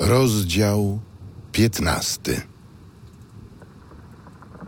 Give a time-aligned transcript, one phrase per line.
[0.00, 1.00] Rozdział
[1.52, 2.40] piętnasty.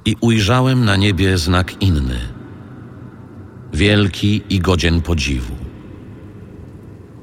[0.04, 2.18] I ujrzałem na niebie znak inny,
[3.72, 5.54] wielki i godzien podziwu.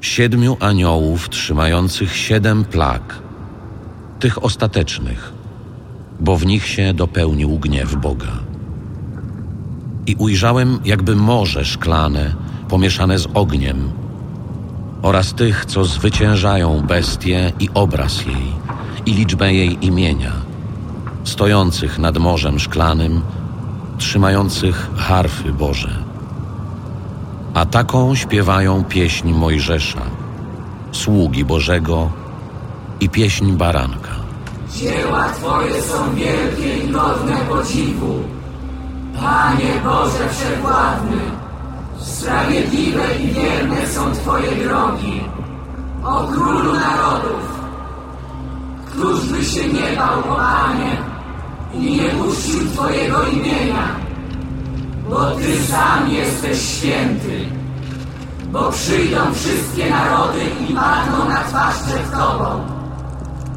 [0.00, 3.18] Siedmiu aniołów trzymających siedem plag,
[4.20, 5.32] tych ostatecznych,
[6.20, 8.38] bo w nich się dopełnił gniew Boga.
[10.06, 12.34] I ujrzałem jakby morze szklane,
[12.68, 13.90] pomieszane z ogniem,
[15.02, 18.52] oraz tych, co zwyciężają bestię i obraz jej,
[19.06, 20.32] i liczbę jej imienia,
[21.24, 23.22] stojących nad morzem szklanym,
[23.98, 25.90] trzymających harfy Boże.
[27.54, 30.02] A taką śpiewają pieśń Mojżesza,
[30.92, 32.10] sługi Bożego
[33.00, 34.10] i pieśń Baranka.
[34.76, 38.14] Dzieła Twoje są wielkie i godne podziwu.
[39.20, 41.20] Panie Boże Wszechwładny,
[42.02, 45.20] sprawiedliwe i wierne są Twoje drogi.
[46.04, 47.60] O Królu Narodów,
[48.86, 50.96] któż by się nie bał, o Panie,
[51.74, 53.96] i nie puścił Twojego imienia,
[55.10, 57.44] bo Ty sam jesteś święty.
[58.52, 62.60] Bo przyjdą wszystkie narody i padną na twarz przed Tobą,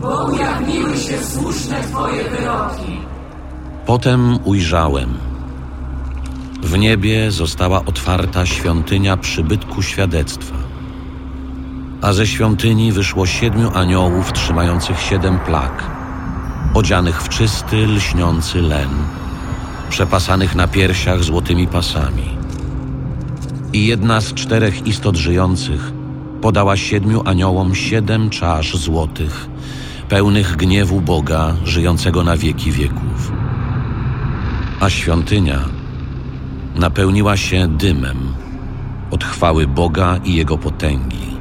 [0.02, 3.00] bo ujawniły się słuszne Twoje wyroki.
[3.86, 5.33] Potem ujrzałem.
[6.64, 10.56] W niebie została otwarta świątynia przybytku świadectwa.
[12.02, 15.84] A ze świątyni wyszło siedmiu aniołów trzymających siedem plag,
[16.74, 18.90] odzianych w czysty, lśniący len,
[19.90, 22.38] przepasanych na piersiach złotymi pasami.
[23.74, 25.92] I jedna z czterech istot żyjących
[26.42, 29.48] podała siedmiu aniołom siedem czasz złotych,
[30.10, 33.32] pełnych gniewu Boga żyjącego na wieki wieków.
[34.80, 35.83] A świątynia
[36.76, 38.18] napełniła się dymem
[39.12, 41.38] od chwały Boga i Jego potęgi.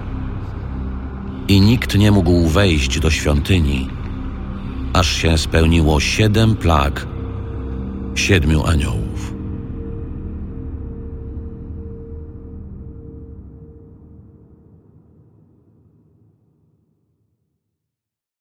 [1.48, 3.88] I nikt nie mógł wejść do świątyni,
[4.92, 7.06] aż się spełniło siedem plag
[8.14, 9.31] siedmiu aniołów.